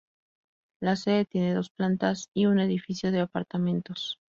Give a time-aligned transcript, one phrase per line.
[0.79, 4.17] La sede tiene dos plantas y un edificio de apartamentos.